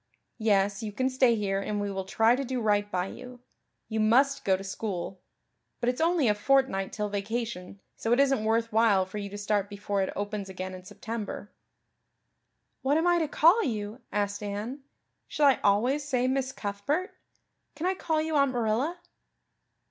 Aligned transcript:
Yes, 0.39 0.81
you 0.81 0.91
can 0.91 1.11
stay 1.11 1.35
here 1.35 1.59
and 1.61 1.79
we 1.79 1.91
will 1.91 2.05
try 2.05 2.35
to 2.35 2.43
do 2.43 2.59
right 2.59 2.89
by 2.89 3.05
you. 3.05 3.39
You 3.87 3.99
must 3.99 4.43
go 4.43 4.57
to 4.57 4.63
school; 4.63 5.21
but 5.79 5.89
it's 5.89 6.01
only 6.01 6.27
a 6.27 6.33
fortnight 6.33 6.91
till 6.91 7.07
vacation 7.07 7.79
so 7.97 8.11
it 8.11 8.19
isn't 8.19 8.43
worth 8.43 8.73
while 8.73 9.05
for 9.05 9.19
you 9.19 9.29
to 9.29 9.37
start 9.37 9.69
before 9.69 10.01
it 10.01 10.11
opens 10.15 10.49
again 10.49 10.73
in 10.73 10.83
September." 10.85 11.51
"What 12.81 12.97
am 12.97 13.05
I 13.05 13.19
to 13.19 13.27
call 13.27 13.63
you?" 13.63 14.01
asked 14.11 14.41
Anne. 14.41 14.79
"Shall 15.27 15.45
I 15.45 15.59
always 15.63 16.03
say 16.03 16.27
Miss 16.27 16.51
Cuthbert? 16.51 17.11
Can 17.75 17.85
I 17.85 17.93
call 17.93 18.19
you 18.19 18.35
Aunt 18.37 18.53
Marilla?" 18.53 18.97